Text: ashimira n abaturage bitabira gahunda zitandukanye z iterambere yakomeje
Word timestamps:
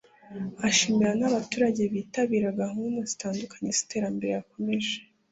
ashimira 0.67 1.11
n 1.19 1.23
abaturage 1.29 1.81
bitabira 1.93 2.57
gahunda 2.61 2.99
zitandukanye 3.09 3.69
z 3.77 3.79
iterambere 3.83 4.31
yakomeje 4.37 4.95